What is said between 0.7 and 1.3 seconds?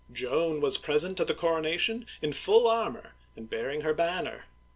present at